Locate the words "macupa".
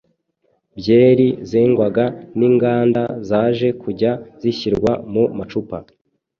5.37-5.77